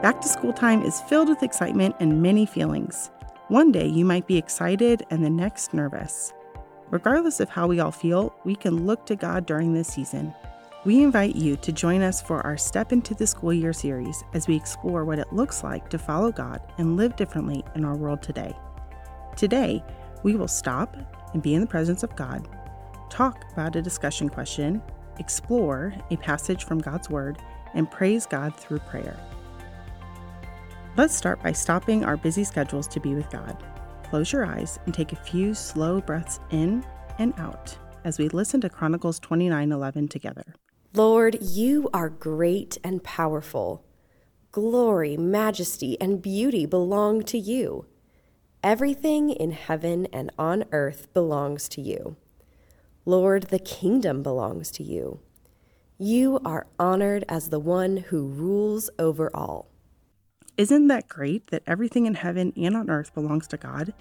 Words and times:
Back 0.00 0.20
to 0.20 0.28
school 0.28 0.52
time 0.52 0.84
is 0.84 1.00
filled 1.00 1.28
with 1.28 1.42
excitement 1.42 1.96
and 1.98 2.22
many 2.22 2.46
feelings. 2.46 3.10
One 3.48 3.72
day 3.72 3.88
you 3.88 4.04
might 4.04 4.28
be 4.28 4.36
excited 4.36 5.04
and 5.10 5.24
the 5.24 5.30
next 5.30 5.74
nervous. 5.74 6.32
Regardless 6.90 7.40
of 7.40 7.48
how 7.48 7.66
we 7.66 7.80
all 7.80 7.90
feel, 7.90 8.32
we 8.44 8.54
can 8.54 8.86
look 8.86 9.06
to 9.06 9.16
God 9.16 9.44
during 9.44 9.72
this 9.72 9.88
season. 9.88 10.32
We 10.84 11.02
invite 11.02 11.34
you 11.34 11.56
to 11.56 11.72
join 11.72 12.02
us 12.02 12.22
for 12.22 12.46
our 12.46 12.56
Step 12.56 12.92
into 12.92 13.12
the 13.12 13.26
School 13.26 13.52
Year 13.52 13.72
series 13.72 14.22
as 14.34 14.46
we 14.46 14.54
explore 14.54 15.04
what 15.04 15.18
it 15.18 15.32
looks 15.32 15.64
like 15.64 15.90
to 15.90 15.98
follow 15.98 16.30
God 16.30 16.60
and 16.78 16.96
live 16.96 17.16
differently 17.16 17.64
in 17.74 17.84
our 17.84 17.96
world 17.96 18.22
today. 18.22 18.54
Today, 19.34 19.82
we 20.22 20.36
will 20.36 20.46
stop 20.46 20.96
and 21.34 21.42
be 21.42 21.54
in 21.54 21.60
the 21.60 21.66
presence 21.66 22.04
of 22.04 22.14
God, 22.14 22.46
talk 23.10 23.46
about 23.52 23.74
a 23.74 23.82
discussion 23.82 24.28
question, 24.28 24.80
explore 25.18 25.92
a 26.12 26.16
passage 26.18 26.62
from 26.62 26.78
God's 26.78 27.10
Word, 27.10 27.38
and 27.74 27.90
praise 27.90 28.26
God 28.26 28.54
through 28.54 28.78
prayer. 28.78 29.18
Let's 30.98 31.14
start 31.14 31.40
by 31.44 31.52
stopping 31.52 32.04
our 32.04 32.16
busy 32.16 32.42
schedules 32.42 32.88
to 32.88 32.98
be 32.98 33.14
with 33.14 33.30
God. 33.30 33.62
Close 34.10 34.32
your 34.32 34.44
eyes 34.44 34.80
and 34.84 34.92
take 34.92 35.12
a 35.12 35.22
few 35.22 35.54
slow 35.54 36.00
breaths 36.00 36.40
in 36.50 36.84
and 37.20 37.32
out 37.38 37.78
as 38.02 38.18
we 38.18 38.28
listen 38.30 38.60
to 38.62 38.68
Chronicles 38.68 39.20
29:11 39.20 40.08
together. 40.08 40.56
Lord, 40.92 41.38
you 41.40 41.88
are 41.94 42.08
great 42.08 42.78
and 42.82 43.04
powerful. 43.04 43.84
Glory, 44.50 45.16
majesty, 45.16 45.96
and 46.00 46.20
beauty 46.20 46.66
belong 46.66 47.22
to 47.26 47.38
you. 47.38 47.86
Everything 48.64 49.30
in 49.30 49.52
heaven 49.52 50.08
and 50.12 50.32
on 50.36 50.64
earth 50.72 51.06
belongs 51.14 51.68
to 51.68 51.80
you. 51.80 52.16
Lord, 53.04 53.44
the 53.44 53.60
kingdom 53.60 54.24
belongs 54.24 54.72
to 54.72 54.82
you. 54.82 55.20
You 55.96 56.40
are 56.44 56.66
honored 56.76 57.24
as 57.28 57.50
the 57.50 57.60
one 57.60 57.98
who 58.08 58.26
rules 58.26 58.90
over 58.98 59.30
all. 59.32 59.68
Isn't 60.58 60.88
that 60.88 61.06
great 61.06 61.46
that 61.52 61.62
everything 61.68 62.06
in 62.06 62.14
heaven 62.14 62.52
and 62.56 62.76
on 62.76 62.90
earth 62.90 63.14
belongs 63.14 63.46
to 63.46 63.56
God? 63.56 63.94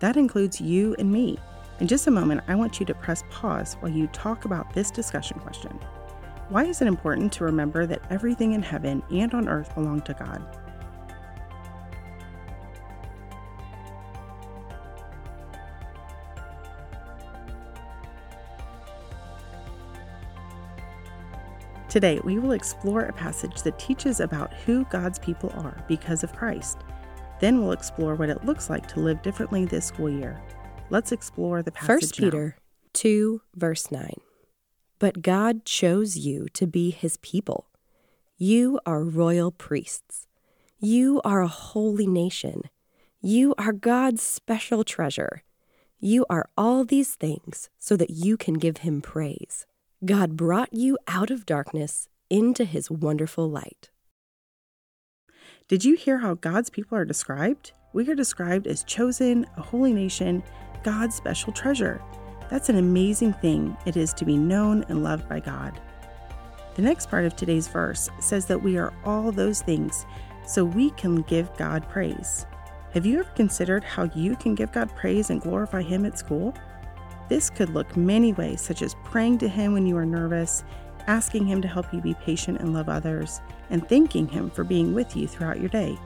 That 0.00 0.18
includes 0.18 0.60
you 0.60 0.94
and 0.98 1.10
me. 1.10 1.38
In 1.80 1.88
just 1.88 2.06
a 2.06 2.10
moment, 2.10 2.42
I 2.46 2.56
want 2.56 2.78
you 2.78 2.84
to 2.84 2.94
press 2.94 3.24
pause 3.30 3.78
while 3.80 3.90
you 3.90 4.06
talk 4.08 4.44
about 4.44 4.74
this 4.74 4.90
discussion 4.90 5.38
question. 5.38 5.70
Why 6.50 6.64
is 6.64 6.82
it 6.82 6.88
important 6.88 7.32
to 7.32 7.44
remember 7.44 7.86
that 7.86 8.02
everything 8.10 8.52
in 8.52 8.60
heaven 8.60 9.02
and 9.10 9.32
on 9.32 9.48
earth 9.48 9.74
belong 9.74 10.02
to 10.02 10.12
God? 10.12 10.42
Today, 21.94 22.18
we 22.24 22.40
will 22.40 22.50
explore 22.50 23.02
a 23.02 23.12
passage 23.12 23.62
that 23.62 23.78
teaches 23.78 24.18
about 24.18 24.52
who 24.52 24.84
God's 24.86 25.20
people 25.20 25.50
are 25.50 25.84
because 25.86 26.24
of 26.24 26.34
Christ. 26.34 26.78
Then 27.38 27.60
we'll 27.60 27.70
explore 27.70 28.16
what 28.16 28.28
it 28.28 28.44
looks 28.44 28.68
like 28.68 28.88
to 28.88 28.98
live 28.98 29.22
differently 29.22 29.64
this 29.64 29.86
school 29.86 30.10
year. 30.10 30.42
Let's 30.90 31.12
explore 31.12 31.62
the 31.62 31.70
passage 31.70 32.18
1 32.18 32.30
Peter 32.32 32.56
now. 32.58 32.62
2, 32.94 33.42
verse 33.54 33.92
9. 33.92 34.12
But 34.98 35.22
God 35.22 35.64
chose 35.64 36.16
you 36.16 36.48
to 36.54 36.66
be 36.66 36.90
his 36.90 37.16
people. 37.18 37.68
You 38.36 38.80
are 38.84 39.04
royal 39.04 39.52
priests. 39.52 40.26
You 40.80 41.20
are 41.24 41.42
a 41.42 41.46
holy 41.46 42.08
nation. 42.08 42.62
You 43.20 43.54
are 43.56 43.72
God's 43.72 44.20
special 44.20 44.82
treasure. 44.82 45.44
You 46.00 46.26
are 46.28 46.50
all 46.58 46.84
these 46.84 47.14
things 47.14 47.70
so 47.78 47.94
that 47.94 48.10
you 48.10 48.36
can 48.36 48.54
give 48.54 48.78
him 48.78 49.00
praise. 49.00 49.64
God 50.02 50.36
brought 50.36 50.72
you 50.72 50.98
out 51.08 51.30
of 51.30 51.46
darkness 51.46 52.08
into 52.28 52.64
his 52.64 52.90
wonderful 52.90 53.48
light. 53.48 53.90
Did 55.68 55.84
you 55.84 55.96
hear 55.96 56.18
how 56.18 56.34
God's 56.34 56.68
people 56.68 56.98
are 56.98 57.04
described? 57.04 57.72
We 57.94 58.08
are 58.10 58.14
described 58.14 58.66
as 58.66 58.84
chosen, 58.84 59.46
a 59.56 59.62
holy 59.62 59.94
nation, 59.94 60.42
God's 60.82 61.14
special 61.14 61.52
treasure. 61.52 62.02
That's 62.50 62.68
an 62.68 62.76
amazing 62.76 63.32
thing 63.34 63.76
it 63.86 63.96
is 63.96 64.12
to 64.14 64.26
be 64.26 64.36
known 64.36 64.84
and 64.88 65.02
loved 65.02 65.28
by 65.28 65.40
God. 65.40 65.80
The 66.74 66.82
next 66.82 67.08
part 67.08 67.24
of 67.24 67.34
today's 67.34 67.68
verse 67.68 68.10
says 68.20 68.46
that 68.46 68.62
we 68.62 68.76
are 68.76 68.92
all 69.04 69.32
those 69.32 69.62
things 69.62 70.04
so 70.46 70.64
we 70.64 70.90
can 70.90 71.22
give 71.22 71.56
God 71.56 71.88
praise. 71.88 72.46
Have 72.92 73.06
you 73.06 73.20
ever 73.20 73.30
considered 73.30 73.84
how 73.84 74.10
you 74.14 74.36
can 74.36 74.54
give 74.54 74.72
God 74.72 74.94
praise 74.94 75.30
and 75.30 75.40
glorify 75.40 75.82
Him 75.82 76.04
at 76.04 76.18
school? 76.18 76.52
This 77.28 77.48
could 77.50 77.70
look 77.70 77.96
many 77.96 78.32
ways, 78.32 78.60
such 78.60 78.82
as 78.82 78.96
praying 79.04 79.38
to 79.38 79.48
Him 79.48 79.72
when 79.72 79.86
you 79.86 79.96
are 79.96 80.06
nervous, 80.06 80.64
asking 81.06 81.46
Him 81.46 81.62
to 81.62 81.68
help 81.68 81.92
you 81.92 82.00
be 82.00 82.14
patient 82.14 82.60
and 82.60 82.74
love 82.74 82.88
others, 82.88 83.40
and 83.70 83.88
thanking 83.88 84.28
Him 84.28 84.50
for 84.50 84.64
being 84.64 84.94
with 84.94 85.16
you 85.16 85.26
throughout 85.26 85.60
your 85.60 85.70
day. 85.70 85.98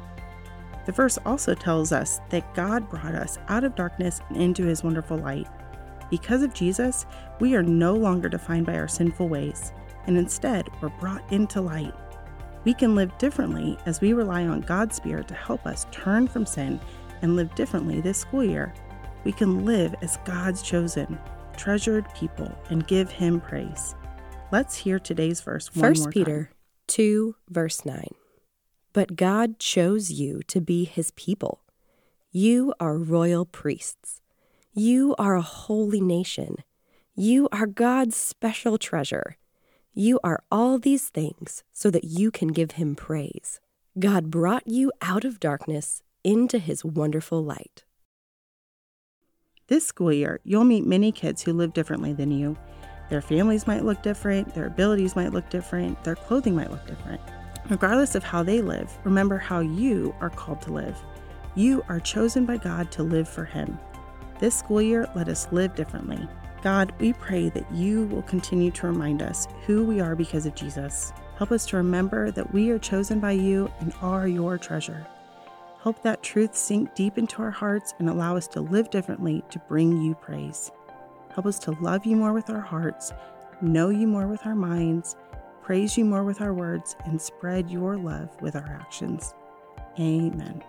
The 0.87 0.93
verse 0.93 1.19
also 1.27 1.55
tells 1.55 1.93
us 1.93 2.21
that 2.31 2.55
God 2.55 2.89
brought 2.89 3.15
us 3.15 3.39
out 3.49 3.65
of 3.65 3.75
darkness 3.75 4.21
and 4.29 4.39
into 4.39 4.65
His 4.65 4.85
wonderful 4.85 5.19
light. 5.19 5.49
Because 6.11 6.43
of 6.43 6.55
Jesus, 6.55 7.05
we 7.41 7.55
are 7.55 7.63
no 7.63 7.95
longer 7.95 8.29
defined 8.29 8.67
by 8.67 8.77
our 8.79 8.89
sinful 8.89 9.29
ways, 9.29 9.73
and 10.07 10.17
instead 10.17 10.71
we're 10.81 10.89
brought 10.89 11.31
into 11.33 11.61
light. 11.61 11.95
We 12.65 12.75
can 12.75 12.95
live 12.95 13.17
differently 13.19 13.77
as 13.87 14.01
we 14.01 14.13
rely 14.13 14.47
on 14.47 14.61
God's 14.63 14.97
Spirit 14.97 15.29
to 15.29 15.35
help 15.35 15.67
us 15.67 15.87
turn 15.91 16.27
from 16.29 16.47
sin 16.47 16.81
and 17.23 17.37
live 17.37 17.55
differently 17.55 18.01
this 18.01 18.19
school 18.19 18.45
year 18.45 18.73
we 19.25 19.33
can 19.33 19.65
live 19.65 19.95
as 20.03 20.19
God's 20.25 20.63
chosen, 20.63 21.19
treasured 21.57 22.07
people 22.15 22.51
and 22.71 22.87
give 22.87 23.11
Him 23.11 23.41
praise. 23.41 23.95
Let's 24.51 24.77
hear 24.77 24.99
today's 24.99 25.41
verse 25.41 25.75
one 25.75 25.95
1 25.95 26.11
Peter 26.11 26.45
time. 26.45 26.55
2, 26.89 27.37
verse 27.49 27.85
9. 27.85 28.09
But 28.93 29.17
God 29.17 29.59
chose 29.59 30.11
you 30.11 30.41
to 30.49 30.61
be 30.61 30.85
His 30.85 31.11
people. 31.13 31.61
You 32.31 32.75
are 32.81 32.97
royal 32.97 33.45
priests. 33.45 34.21
You 34.73 35.15
are 35.19 35.35
a 35.35 35.43
holy 35.43 36.01
nation. 36.01 36.57
You 37.15 37.49
are 37.53 37.67
God's 37.67 38.17
special 38.17 38.79
treasure. 38.79 39.37
You 39.93 40.21
are 40.23 40.43
all 40.51 40.79
these 40.79 41.09
things 41.09 41.65
so 41.73 41.91
that 41.91 42.05
you 42.05 42.31
can 42.31 42.49
give 42.49 42.73
Him 42.73 42.95
praise. 42.95 43.61
God 43.99 44.31
brought 44.31 44.67
you 44.67 44.93
out 45.03 45.25
of 45.25 45.41
darkness 45.41 46.03
into 46.23 46.59
His 46.59 46.85
wonderful 46.85 47.43
light. 47.43 47.83
This 49.69 49.87
school 49.87 50.11
year, 50.11 50.41
you'll 50.45 50.65
meet 50.65 50.87
many 50.87 51.13
kids 51.13 51.43
who 51.43 51.53
live 51.53 51.75
differently 51.75 52.15
than 52.15 52.31
you. 52.31 52.57
Their 53.11 53.21
families 53.21 53.67
might 53.67 53.85
look 53.85 54.03
different, 54.03 54.55
their 54.55 54.69
abilities 54.69 55.15
might 55.15 55.35
look 55.35 55.51
different, 55.51 56.03
their 56.05 56.17
clothing 56.17 56.57
might 56.57 56.71
look 56.71 56.87
different. 56.87 57.21
Regardless 57.69 58.15
of 58.15 58.25
how 58.25 58.43
they 58.43 58.63
live, 58.63 58.91
remember 59.05 59.37
how 59.37 59.61
you 59.61 60.15
are 60.23 60.31
called 60.31 60.63
to 60.63 60.73
live. 60.73 60.97
You 61.55 61.85
are 61.91 62.01
chosen 62.01 62.47
by 62.47 62.57
God 62.57 62.91
to 62.93 63.03
live 63.03 63.29
for 63.29 63.45
Him. 63.45 63.79
This 64.39 64.55
school 64.59 64.81
year, 64.81 65.07
let 65.15 65.29
us 65.29 65.53
live 65.53 65.75
differently. 65.75 66.27
God, 66.63 66.95
we 66.99 67.13
pray 67.13 67.51
that 67.51 67.71
you 67.71 68.07
will 68.07 68.23
continue 68.23 68.71
to 68.71 68.87
remind 68.87 69.21
us 69.21 69.47
who 69.67 69.85
we 69.85 70.01
are 70.01 70.17
because 70.17 70.47
of 70.47 70.55
Jesus. 70.55 71.13
Help 71.37 71.53
us 71.53 71.67
to 71.67 71.77
remember 71.77 72.31
that 72.31 72.55
we 72.55 72.71
are 72.71 72.79
chosen 72.79 73.21
by 73.21 73.33
you 73.33 73.71
and 73.81 73.93
are 74.01 74.27
your 74.27 74.57
treasure. 74.57 75.07
Help 75.83 76.03
that 76.03 76.23
truth 76.23 76.57
sink 76.57 76.95
deep 76.95 77.19
into 77.19 77.41
our 77.41 77.51
hearts 77.51 77.95
and 77.99 78.09
allow 78.09 78.37
us 78.37 78.49
to 78.49 78.61
live 78.61 78.91
differently 78.91 79.45
to 79.51 79.61
bring 79.61 80.03
you 80.03 80.15
praise. 80.15 80.73
Help 81.33 81.47
us 81.47 81.59
to 81.61 81.71
love 81.81 82.05
you 82.05 82.17
more 82.17 82.33
with 82.33 82.51
our 82.51 82.61
hearts, 82.61 83.13
know 83.63 83.91
you 83.91 84.07
more 84.07 84.27
with 84.27 84.45
our 84.45 84.57
minds, 84.57 85.15
praise 85.63 85.97
you 85.97 86.05
more 86.05 86.25
with 86.25 86.41
our 86.41 86.53
words, 86.53 86.97
and 87.05 87.21
spread 87.21 87.71
your 87.71 87.97
love 87.97 88.31
with 88.41 88.57
our 88.57 88.79
actions. 88.81 89.35
Amen. 90.01 90.65